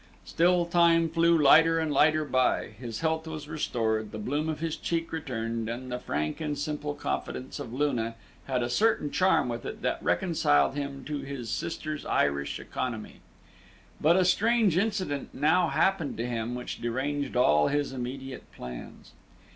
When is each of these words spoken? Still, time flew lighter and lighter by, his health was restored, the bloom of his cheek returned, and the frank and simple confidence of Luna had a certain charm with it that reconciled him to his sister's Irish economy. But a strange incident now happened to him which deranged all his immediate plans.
Still, 0.25 0.65
time 0.65 1.09
flew 1.09 1.37
lighter 1.37 1.77
and 1.77 1.93
lighter 1.93 2.25
by, 2.25 2.69
his 2.69 3.01
health 3.01 3.27
was 3.27 3.47
restored, 3.47 4.11
the 4.11 4.17
bloom 4.17 4.49
of 4.49 4.59
his 4.59 4.75
cheek 4.75 5.11
returned, 5.11 5.69
and 5.69 5.91
the 5.91 5.99
frank 5.99 6.41
and 6.41 6.57
simple 6.57 6.95
confidence 6.95 7.59
of 7.59 7.71
Luna 7.71 8.15
had 8.47 8.63
a 8.63 8.69
certain 8.71 9.11
charm 9.11 9.47
with 9.47 9.63
it 9.63 9.83
that 9.83 10.01
reconciled 10.01 10.73
him 10.73 11.03
to 11.03 11.19
his 11.19 11.51
sister's 11.51 12.03
Irish 12.03 12.59
economy. 12.59 13.17
But 14.01 14.15
a 14.17 14.25
strange 14.25 14.75
incident 14.75 15.35
now 15.35 15.67
happened 15.67 16.17
to 16.17 16.25
him 16.25 16.55
which 16.55 16.81
deranged 16.81 17.35
all 17.35 17.67
his 17.67 17.93
immediate 17.93 18.51
plans. 18.53 19.11